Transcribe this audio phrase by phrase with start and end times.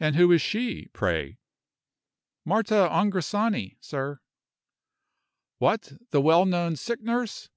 [0.00, 1.38] "And who is she, pray?"
[2.44, 4.18] "Marta Angrisani, sir."
[5.58, 5.92] "What!
[6.10, 7.48] the well known sick nurse?